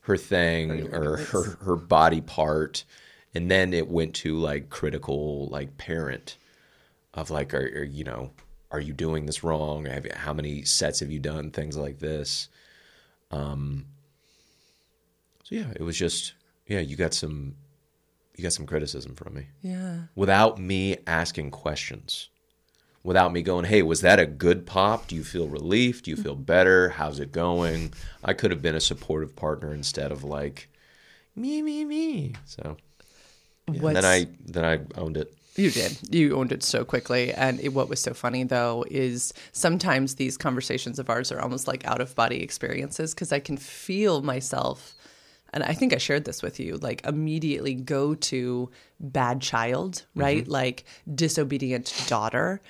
[0.00, 2.84] her thing or her her body part,
[3.34, 6.36] and then it went to like critical like parent
[7.14, 8.30] of like are, are you know
[8.70, 9.86] are you doing this wrong?
[9.86, 11.50] Have, you- how many sets have you done?
[11.50, 12.48] Things like this.
[13.30, 13.86] Um
[15.44, 16.34] so yeah it was just
[16.66, 17.54] yeah you got some
[18.36, 19.46] you got some criticism from me.
[19.62, 20.00] Yeah.
[20.14, 22.28] without me asking questions.
[23.02, 25.06] Without me going hey was that a good pop?
[25.06, 26.02] Do you feel relief?
[26.02, 26.90] Do you feel better?
[26.90, 27.92] How's it going?
[28.24, 30.68] I could have been a supportive partner instead of like
[31.34, 32.34] me me me.
[32.44, 32.76] So
[33.72, 35.98] yeah, then i then i owned it You did.
[36.14, 37.32] You owned it so quickly.
[37.32, 41.66] And it, what was so funny, though, is sometimes these conversations of ours are almost
[41.66, 44.94] like out of body experiences because I can feel myself.
[45.54, 50.20] And I think I shared this with you like, immediately go to bad child, mm-hmm.
[50.20, 50.46] right?
[50.48, 52.60] Like, disobedient daughter.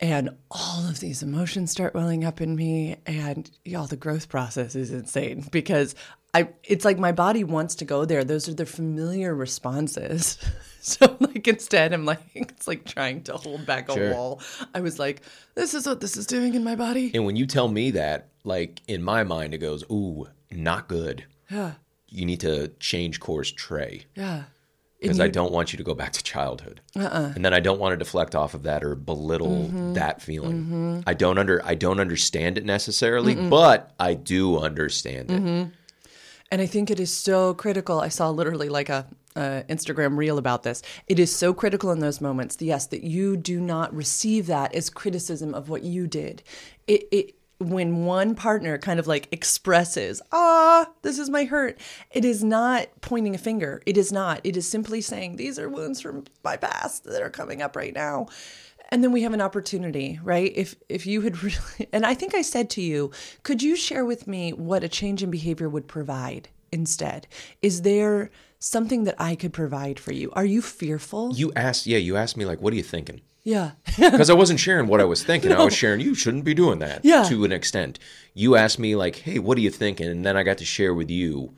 [0.00, 4.76] and all of these emotions start welling up in me and y'all the growth process
[4.76, 5.94] is insane because
[6.34, 8.22] I it's like my body wants to go there.
[8.24, 10.38] Those are the familiar responses.
[10.80, 14.14] So like instead I'm like it's like trying to hold back a Sure.
[14.14, 14.40] wall.
[14.72, 15.22] I was like,
[15.54, 17.10] this is what this is doing in my body.
[17.12, 21.24] And when you tell me that, like in my mind, it goes, "Ooh, not good."
[21.50, 21.72] Yeah.
[22.08, 24.04] You need to change course, Trey.
[24.14, 24.44] Yeah.
[25.00, 26.80] because I don't want you to go back to childhood.
[26.96, 27.32] Uh-uh.
[27.34, 29.92] And then I don't want to deflect off of that or belittle Mm-hmm.
[29.94, 31.02] that feeling.
[31.06, 35.42] I don't under I don't understand it necessarily, but I do understand it.
[35.42, 35.70] Mm-hmm.
[36.50, 38.00] And I think it is so critical.
[38.00, 39.06] I saw literally like a,
[39.36, 40.82] Instagram reel about this.
[41.06, 44.90] It is so critical in those moments, yes, that you do not receive that as
[44.90, 46.42] criticism of what you did.
[46.88, 51.78] It, it when one partner kind of like expresses, ah, this is my hurt,
[52.10, 53.80] it is not pointing a finger.
[53.86, 54.40] It is not.
[54.42, 57.94] It is simply saying, these are wounds from my past that are coming up right
[57.94, 58.26] now
[58.90, 62.34] and then we have an opportunity right if if you had really and i think
[62.34, 63.10] i said to you
[63.42, 67.26] could you share with me what a change in behavior would provide instead
[67.62, 71.98] is there something that i could provide for you are you fearful You asked, yeah,
[71.98, 75.04] you asked me like, "What are you thinking?" yeah Because I wasn't sharing what I
[75.04, 75.52] was thinking.
[75.52, 77.22] I was sharing you shouldn't be doing that Yeah.
[77.30, 77.98] to an extent.
[78.34, 80.92] You asked me like, "Hey, what are you thinking?" And then I got to share
[80.92, 81.54] with you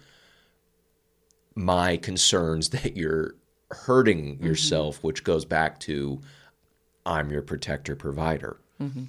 [1.54, 3.34] my concerns that you're
[3.70, 4.46] hurting Mm-hmm.
[4.46, 6.20] yourself, which goes back to
[7.06, 8.58] I'm your protector provider.
[8.80, 9.04] Mm-hmm.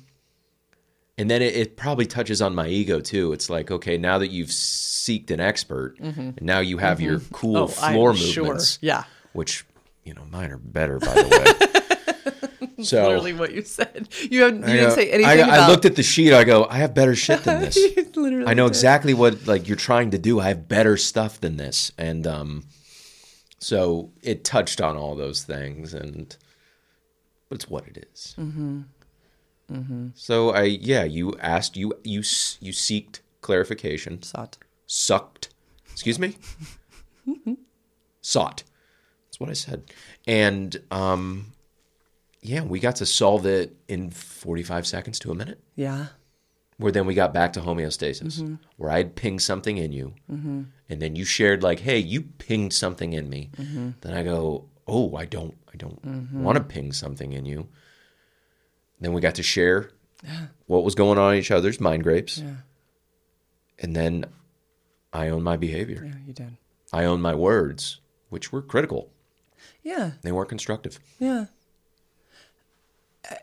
[1.17, 3.31] And then it, it probably touches on my ego too.
[3.33, 7.57] It's like, okay, now that you've seeked an expert, and now you have your cool
[7.57, 8.43] Oh, I'm floor sure.
[8.43, 9.03] movements, Yeah.
[9.33, 9.65] which
[10.03, 12.83] you know mine are better by the way.
[12.83, 15.67] so literally what you said you, have, you didn't go- say anything I, about I
[15.67, 16.33] looked at the sheet.
[16.33, 17.77] I go, I have better shit than this.
[18.15, 18.71] Literally I know did.
[18.71, 20.39] exactly what like you're trying to do.
[20.39, 22.63] I have better stuff than this, and um,
[23.59, 26.35] so it touched on all those things, and
[27.51, 28.33] but it's what it is.
[28.39, 28.81] Mm-hmm.
[29.69, 30.07] Mm-hmm.
[30.15, 34.57] So I yeah, you asked you you you seeked clarification, Sought.
[34.85, 35.49] sucked,
[35.91, 36.37] excuse me,
[38.21, 38.63] sought.
[39.25, 39.83] That's what I said,
[40.25, 41.47] and um,
[42.41, 46.07] yeah, we got to solve it in 45 seconds to a minute yeah
[46.77, 51.15] where then we got back to homeostasis, where I'd pinged something in you, and then
[51.17, 53.49] you shared like, "Hey, you pinged something in me."
[54.01, 55.99] Then I go, "Oh, I don't, I don't
[56.33, 57.67] want to ping something in you."
[58.99, 59.89] Then we got to share
[60.67, 62.57] what was going on in each other's mind grapes, yeah
[63.79, 64.25] and then
[65.11, 66.03] I own my behavior.
[66.05, 66.57] yeah you did
[66.93, 69.09] I own my words, which were critical.
[69.83, 70.99] yeah They weren't constructive.
[71.19, 71.45] Yeah.
[73.29, 73.35] Uh,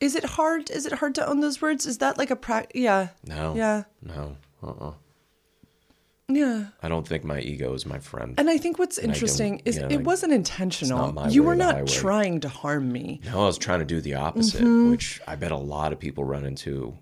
[0.00, 0.70] Is it hard?
[0.70, 1.86] Is it hard to own those words?
[1.86, 2.66] Is that like a pra?
[2.74, 3.08] Yeah.
[3.24, 3.54] No.
[3.54, 3.84] Yeah.
[4.02, 4.36] No.
[4.62, 4.94] Uh-uh.
[6.34, 6.66] Yeah.
[6.82, 8.34] I don't think my ego is my friend.
[8.38, 11.28] And I think what's don't- interesting is yeah, it like, wasn't intentional.
[11.30, 13.20] you were not trying to harm me.
[13.24, 14.90] No, I was trying to do the opposite, Mm-hmm.
[14.90, 16.96] which I bet a lot of people run into.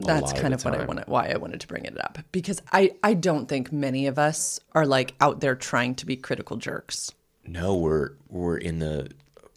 [0.00, 1.06] That's kind the of what I wanted.
[1.06, 4.58] Why I wanted to bring it up because I I don't think many of us
[4.74, 7.12] are like out there trying to be critical jerks.
[7.46, 9.10] No, we're we're in the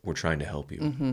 [0.04, 0.80] we're trying to help you.
[0.80, 1.12] Mm-hmm.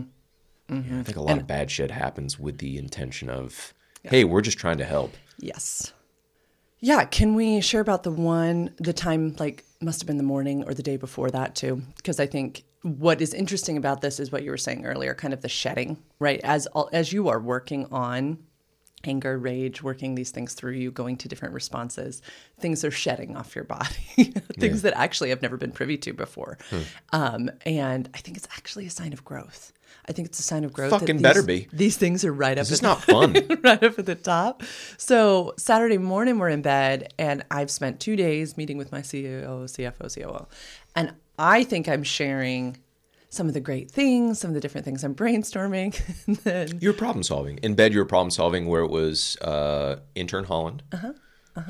[0.69, 4.41] Yeah, I think a lot of bad shit happens with the intention of, hey, we're
[4.41, 5.13] just trying to help.
[5.39, 5.91] Yes.
[6.79, 10.63] Yeah, can we share about the one the time like must have been the morning
[10.65, 11.81] or the day before that too?
[11.97, 15.33] Because I think what is interesting about this is what you were saying earlier, kind
[15.33, 16.39] of the shedding, right?
[16.43, 18.37] As as you are working on
[19.07, 22.21] anger, rage, working these things through you, going to different responses,
[22.59, 26.57] things are shedding off your body, things that actually I've never been privy to before.
[26.69, 26.81] Hmm.
[27.11, 29.73] Um, and I think it's actually a sign of growth.
[30.07, 30.91] I think it's a sign of growth.
[30.91, 31.67] Fucking these- better be.
[31.73, 32.67] These things are right up.
[32.67, 33.33] This is at- not fun.
[33.63, 34.61] right up at the top.
[34.97, 39.45] So Saturday morning, we're in bed, and I've spent two days meeting with my CEO,
[39.65, 40.47] CFO, COO,
[40.95, 42.77] and I think I'm sharing
[43.29, 45.99] some of the great things, some of the different things I'm brainstorming.
[46.27, 47.57] and then, You're problem solving.
[47.57, 50.83] In bed, You're problem solving where it was uh, intern Holland.
[50.93, 51.13] Uh-huh.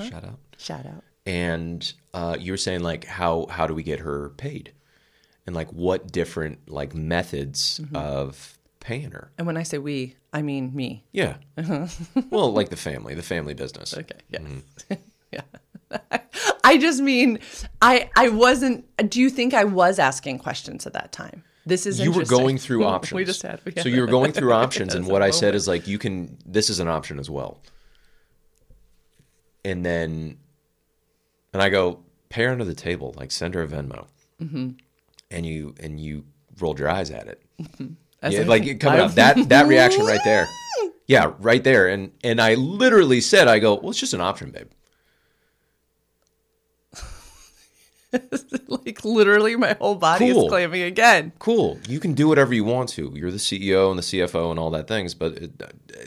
[0.04, 0.40] Shout out.
[0.58, 1.04] shout out.
[1.26, 4.74] And uh, you were saying like how how do we get her paid,
[5.46, 7.96] and like what different like methods Mm-hmm.
[7.96, 9.32] of paying her.
[9.38, 11.04] And when I say we, I mean me.
[11.12, 11.38] Yeah.
[12.30, 13.98] well, like the family, the family business.
[13.98, 14.20] Okay.
[14.30, 14.42] Yes.
[14.44, 14.94] Mm-hmm.
[15.32, 15.42] yeah.
[16.64, 17.40] I just mean,
[17.82, 18.86] I I wasn't.
[19.10, 21.44] Do you think I was asking questions at that time?
[21.66, 23.16] This is you were going through options.
[23.16, 23.60] we just had.
[23.78, 26.38] so you were going through options, and what I said is like, you can.
[26.46, 27.60] This is an option as well.
[29.64, 30.38] And then,
[31.54, 34.06] and I go, pay her under the table, like send her a Venmo,
[34.40, 34.72] mm-hmm.
[35.32, 36.26] And you and you
[36.60, 37.42] rolled your eyes at it.
[38.28, 40.48] Yeah, like it coming out that that reaction right there.
[41.08, 44.50] Yeah, right there, and and I literally said, I go, well, it's just an option,
[44.50, 44.70] babe.
[48.68, 50.46] like literally my whole body Cool.
[50.46, 51.32] is claiming again.
[51.40, 51.80] Cool.
[51.88, 53.12] You can do whatever you want to.
[53.16, 55.62] You're the CEO and the CFO and all that things, but it,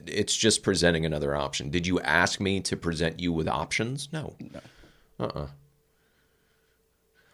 [0.07, 1.71] it's just presenting another option.
[1.71, 4.09] Did you ask me to present you with options?
[4.13, 4.35] No.
[4.41, 4.61] No.
[5.27, 5.47] Uh-uh.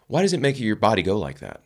[0.07, 1.61] Why does it make your body go like that?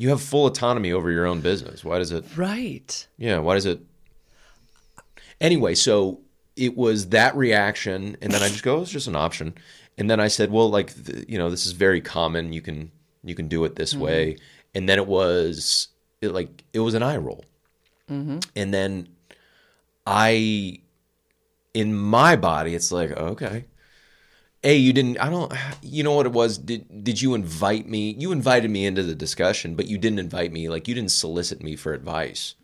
[0.00, 1.84] You have full autonomy over your own business.
[1.84, 3.06] Why does it Right.
[3.18, 3.80] Yeah, why does it?
[5.42, 6.20] Anyway, so
[6.56, 9.54] it was that reaction, and then I just go, oh, "It's just an option."
[9.98, 10.94] And then I said, "Well, like
[11.28, 12.54] you know, this is very common.
[12.54, 12.90] You can
[13.22, 14.02] you can do it this mm-hmm.
[14.02, 14.36] way."
[14.74, 15.88] And then it was
[16.22, 17.44] it like it was an eye roll,
[18.10, 18.38] mm-hmm.
[18.56, 19.08] and then
[20.06, 20.78] I,
[21.74, 23.66] in my body, it's like oh, okay.
[24.62, 25.18] A, you didn't.
[25.18, 25.52] I don't.
[25.82, 26.58] You know what it was?
[26.58, 28.14] Did did you invite me?
[28.18, 30.68] You invited me into the discussion, but you didn't invite me.
[30.68, 32.54] Like you didn't solicit me for advice.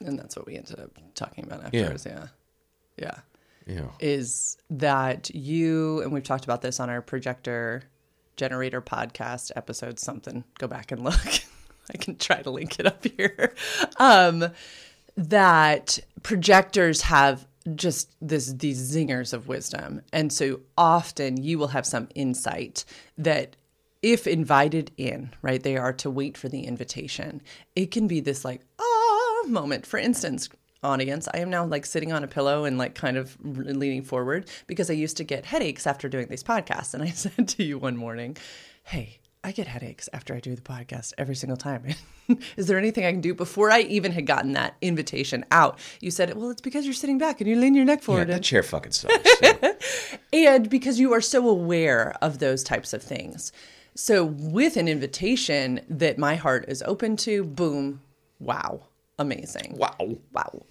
[0.00, 2.06] And that's what we ended up talking about afterwards.
[2.06, 2.26] Yeah.
[2.96, 3.18] Yeah.
[3.66, 3.88] Yeah.
[3.98, 7.82] Is that you, and we've talked about this on our projector
[8.36, 10.44] generator podcast episode, something.
[10.58, 11.16] Go back and look.
[11.92, 13.54] I can try to link it up here.
[13.98, 14.52] Um,
[15.16, 20.02] that projectors have just this these zingers of wisdom.
[20.12, 22.84] And so often you will have some insight
[23.18, 23.56] that
[24.02, 27.40] if invited in right they are to wait for the invitation
[27.74, 29.86] it can be this like ah moment.
[29.86, 30.48] For instance
[30.82, 34.48] audience i am now like sitting on a pillow and like kind of leaning forward
[34.66, 36.94] because i used to get headaches after doing these podcasts.
[36.94, 38.36] And i said to you one morning
[38.84, 41.84] hey I get headaches after I do the podcast every single time.
[42.56, 45.78] Is there anything I can do before I even had gotten that invitation out?
[46.00, 48.26] You said, "Well, it's because you're sitting back and you lean your neck Yeah, forward."
[48.26, 49.30] that and, chair fucking sucks.
[49.40, 49.74] Yeah.
[50.32, 53.52] and because you are so aware of those types of things.
[53.94, 58.00] So, with an invitation that my heart is open to, boom,
[58.40, 58.80] wow,
[59.16, 59.76] amazing.
[59.76, 60.16] wow.
[60.32, 60.66] Wow.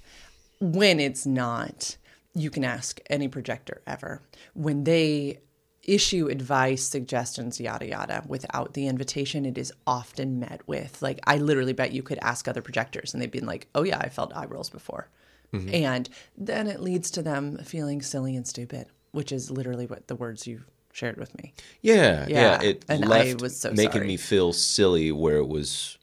[0.59, 1.95] When it's not,
[2.33, 4.21] you can ask any projector ever.
[4.53, 5.39] When they
[5.85, 11.37] issue advice, suggestions, yada, yada, without the invitation, it is often met with, like, I
[11.37, 14.35] literally bet you could ask other projectors and they'd be like, oh, yeah, I felt
[14.35, 15.09] eye rolls before.
[15.53, 15.73] Mm-hmm.
[15.73, 20.15] And then it leads to them feeling silly and stupid, which is literally what the
[20.15, 21.53] words you shared with me.
[21.81, 22.61] Yeah, Yeah, yeah.
[22.61, 24.07] It and I left was so making sorry.
[24.07, 25.97] me feel silly where it was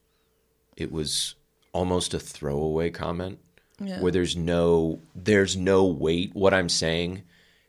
[0.77, 1.35] it was
[1.73, 3.39] almost a throwaway comment
[3.81, 4.01] Yeah.
[4.01, 6.31] where there's no there's no weight.
[6.35, 7.23] What I'm saying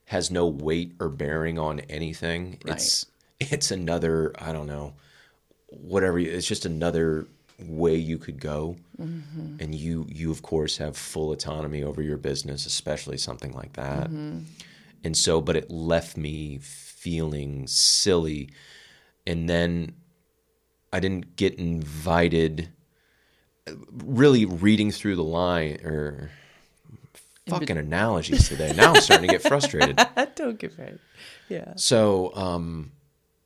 [0.06, 2.60] has no weight or bearing on anything.
[2.66, 3.06] It's
[3.40, 4.94] it's another, I don't know,
[5.68, 7.28] whatever you- it's just another
[7.60, 8.78] way you could go.
[9.00, 9.58] Mm-hmm.
[9.60, 14.08] And you you of course have full autonomy over your business, especially something like that.
[14.08, 14.40] Mm-hmm.
[15.04, 18.50] And so, but it left me feeling silly.
[19.28, 19.96] And then
[20.92, 22.70] I didn't get invited.
[23.92, 26.32] Really reading through the line or
[27.48, 28.74] fucking analogies today.
[28.76, 30.00] Now I'm starting to get frustrated.
[30.36, 30.98] Don't get right.
[31.50, 31.74] Yeah.
[31.76, 32.92] So, um,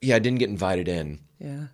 [0.01, 1.19] yeah, I didn't get invited in.
[1.39, 1.67] Yeah.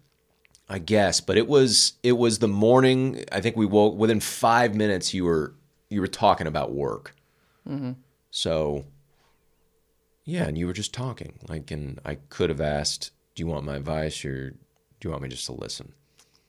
[0.69, 3.25] I guess, but it was it was the morning.
[3.31, 5.13] I think we woke within five minutes.
[5.13, 5.53] You were
[5.89, 7.15] you were talking about work.
[8.31, 8.83] So,
[10.25, 13.65] yeah, and you were just talking like, and I could have asked, "Do you want
[13.65, 14.57] my advice, or do
[15.03, 15.93] you want me just to listen?"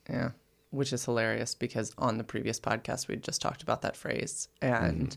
[0.09, 0.31] Yeah.
[0.71, 4.47] Which is hilarious because on the previous podcast, we just talked about that phrase.
[4.61, 5.15] And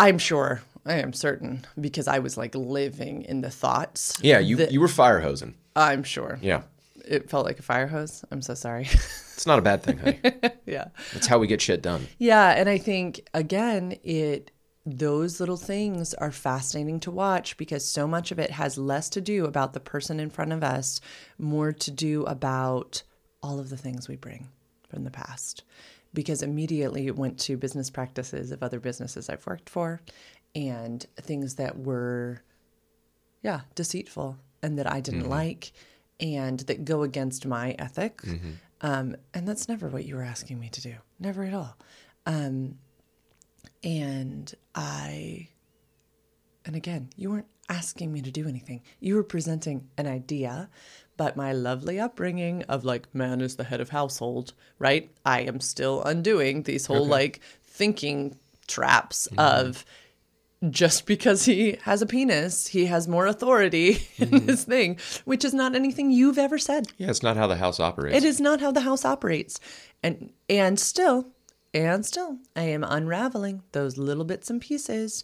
[0.00, 4.18] I'm sure, I am certain, because I was like living in the thoughts.
[4.22, 5.54] Yeah, you that- you were fire hosing.
[5.76, 6.38] I'm sure.
[6.42, 6.62] Yeah,
[7.06, 8.24] It felt like a fire hose.
[8.30, 8.84] I'm so sorry.
[9.34, 9.98] it's not a bad thing.
[9.98, 10.20] Honey.
[10.66, 10.88] yeah.
[11.12, 12.08] That's how we get shit done.
[12.18, 14.50] Yeah, and I think again, it
[14.86, 19.20] those little things are fascinating to watch because so much of it has less to
[19.20, 21.00] do about the person in front of us,
[21.38, 23.02] more to do about
[23.42, 24.48] all of the things we bring
[24.88, 25.62] from the past.
[26.12, 30.00] Because immediately it went to business practices of other businesses I've worked for
[30.54, 32.42] and things that were
[33.42, 35.72] yeah, deceitful and that I didn't like
[36.20, 38.20] and that go against my ethic.
[38.82, 40.94] Um, and that's never what you were asking me to do.
[41.18, 41.76] Never at all.
[42.26, 42.76] Um,
[43.82, 45.48] and I,
[46.66, 48.82] and again, you weren't asking me to do anything.
[48.98, 50.68] You were presenting an idea,
[51.20, 55.10] but my lovely upbringing of like, man is the head of household, right?
[55.22, 59.38] I am still undoing these whole like thinking traps mm-hmm.
[59.38, 59.84] of
[60.70, 64.46] just because he has a penis, he has more authority in mm-hmm.
[64.46, 66.86] this thing, which is not anything you've ever said.
[66.96, 68.16] Yeah, it's not how the house operates.
[68.16, 69.60] It is not how the house operates.
[70.02, 71.26] And and still,
[71.74, 75.22] and still, I am unraveling those little bits and pieces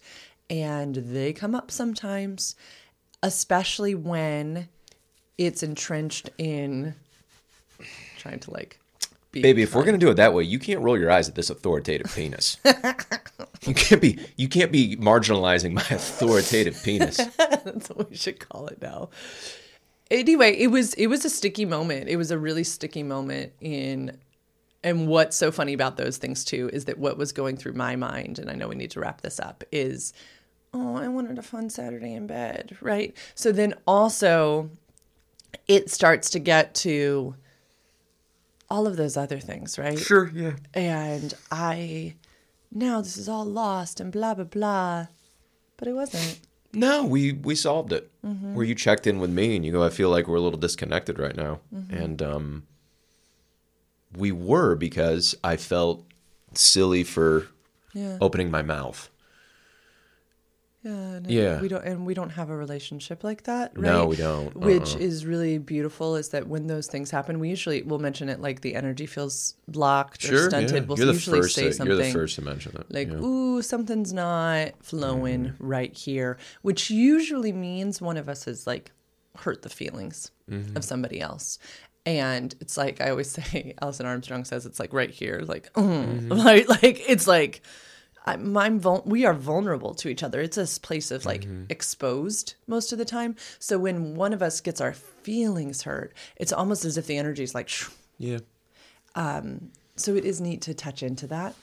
[0.50, 2.54] and they come up sometimes,
[3.22, 4.68] especially when
[5.38, 6.94] it's entrenched in
[8.18, 8.78] trying to like
[9.32, 11.34] be Baby, if we're gonna do it that way, you can't roll your eyes at
[11.34, 12.56] this authoritative penis.
[13.62, 17.16] you can't be you can't be marginalizing my authoritative penis.
[17.36, 19.10] That's what we should call it now.
[20.10, 22.08] anyway, it was it was a sticky moment.
[22.08, 24.18] It was a really sticky moment in
[24.82, 27.96] and what's so funny about those things too is that what was going through my
[27.96, 30.12] mind and I know we need to wrap this up is
[30.72, 33.16] oh, I wanted a fun Saturday in bed, right?
[33.34, 34.70] So then also
[35.68, 37.34] it starts to get to
[38.68, 39.98] all of those other things, right?
[39.98, 40.54] Sure, yeah.
[40.74, 42.14] And I
[42.72, 45.06] now this is all lost and blah blah blah.
[45.76, 46.40] But it wasn't.
[46.72, 48.10] No, we we solved it.
[48.22, 50.58] Where you checked in with me and you go, I feel like we're a little
[50.58, 52.66] disconnected right now, and um,
[54.16, 56.04] we were because I felt
[56.54, 57.46] silly for
[57.94, 58.18] Yeah.
[58.20, 59.10] opening my mouth.
[60.86, 61.60] Yeah, and Yeah.
[61.60, 63.82] we don't, and we don't have a relationship like that, right?
[63.92, 64.54] No, we don't.
[64.56, 65.00] Which Uh-uh.
[65.00, 66.14] is really beautiful.
[66.16, 69.54] Is that when those things happen, we usually will mention it like the energy feels
[69.66, 70.72] blocked or stunted.
[70.74, 70.80] yeah.
[70.88, 72.92] We'll you're usually say something you're the first to mention that.
[72.92, 73.14] like, yeah.
[73.14, 73.24] Mm-hmm.
[73.24, 78.92] "Ooh, something's not flowing right here," which usually means one of us has like
[79.38, 80.76] hurt the feelings Mm-hmm.
[80.76, 81.58] of somebody else.
[82.06, 86.30] And it's like I always say, Alison Armstrong says it's like right here, like, mm.
[86.44, 87.62] like, like it's like
[88.26, 90.40] I'm, I'm vul- we are vulnerable to each other.
[90.40, 91.64] It's this place of like mm-hmm.
[91.68, 93.36] exposed most of the time.
[93.58, 97.42] So when one of us gets our feelings hurt, it's almost as if the energy
[97.42, 98.38] is like, shoo, yeah.
[99.14, 101.54] Um, so it is neat to touch into that.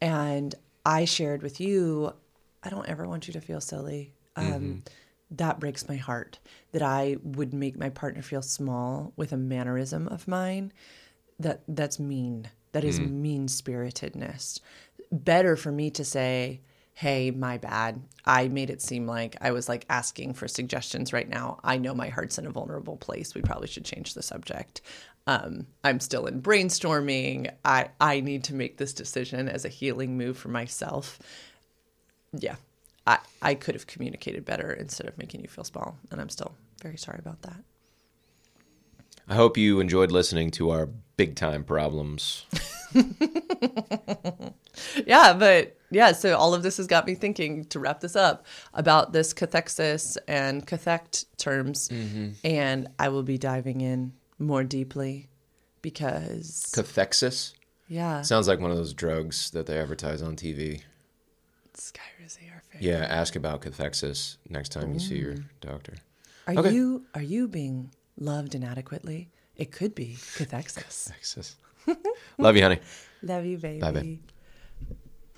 [0.00, 0.54] And
[0.86, 2.12] I shared with you,
[2.62, 4.12] I don't ever want you to feel silly.
[4.36, 4.78] Um, mm-hmm.
[5.32, 6.38] That breaks my heart
[6.72, 10.72] that I would make my partner feel small with a mannerism of mine.
[11.38, 12.50] That that's mean.
[12.72, 13.22] That is mm-hmm.
[13.22, 14.60] mean spiritedness.
[15.12, 16.62] Better for me to say,
[16.94, 18.02] "Hey, my bad.
[18.24, 21.60] I made it seem like I was like asking for suggestions right now.
[21.62, 23.34] I know my heart's in a vulnerable place.
[23.34, 24.80] We probably should change the subject.
[25.26, 27.52] Um, I'm still in brainstorming.
[27.64, 31.18] I I need to make this decision as a healing move for myself.
[32.32, 32.56] Yeah,
[33.06, 36.54] I I could have communicated better instead of making you feel small, and I'm still
[36.82, 37.62] very sorry about that.
[39.28, 42.46] I hope you enjoyed listening to our big time problems.
[45.06, 48.46] Yeah, but yeah, so all of this has got me thinking to wrap this up
[48.74, 52.30] about this cathexis and cathect terms, mm-hmm.
[52.44, 55.28] and I will be diving in more deeply
[55.82, 57.52] because Cathexis
[57.88, 60.82] yeah, sounds like one of those drugs that they advertise on TV.
[61.74, 62.82] Skyrizi, our favorite.
[62.82, 65.94] Yeah, ask about cathexis next time you see your doctor.
[66.46, 66.72] Are Okay.
[66.72, 69.30] you are you being loved inadequately?
[69.56, 71.10] It could be cathexis.
[71.12, 71.54] Cathexis.
[72.38, 72.80] Love you, honey.
[73.22, 73.80] Love you, baby.
[73.80, 74.18] Bye-bye.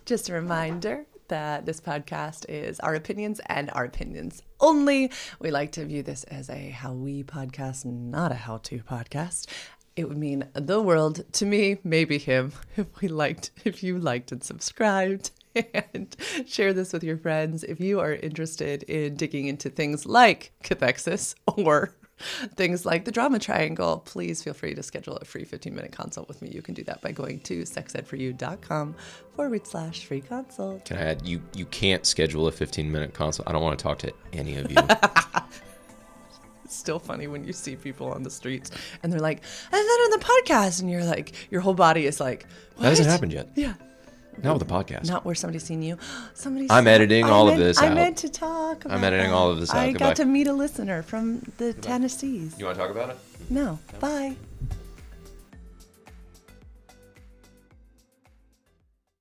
[0.04, 5.10] Just a reminder that this podcast is our opinions and our opinions only.
[5.38, 9.46] We like to view this as a how we podcast, not a how to podcast.
[9.96, 14.32] It would mean the world to me, maybe him, if we liked, if you liked
[14.32, 15.30] and subscribed
[15.94, 16.14] and
[16.46, 17.64] share this with your friends.
[17.64, 21.94] If you are interested in digging into things like cathexis or
[22.54, 26.28] things like the drama triangle, please feel free to schedule a free 15 minute consult
[26.28, 26.50] with me.
[26.50, 28.94] You can do that by going to sexedforyou.com
[29.34, 30.84] forward slash free consult.
[30.84, 31.42] Can I add you?
[31.54, 33.48] You can't schedule a 15 minute consult.
[33.48, 34.78] I don't want to talk to any of you.
[36.64, 38.70] It's still funny when you see people on the streets
[39.02, 40.80] and they're like, I said on the podcast.
[40.80, 42.46] And you're like, your whole body is like,
[42.78, 43.50] that hasn't happened yet.
[43.54, 43.74] Yeah.
[44.42, 45.06] Not with the podcast.
[45.08, 45.98] Not where somebody's seen you.
[46.34, 46.66] Somebody.
[46.70, 47.94] I'm editing I all of this I out.
[47.94, 48.84] meant to talk.
[48.84, 49.36] About I'm editing that.
[49.36, 49.76] all of this out.
[49.76, 50.06] I Goodbye.
[50.08, 52.58] got to meet a listener from the Tennessees.
[52.58, 53.18] You want to talk about it?
[53.50, 53.78] No.
[54.00, 54.36] Bye.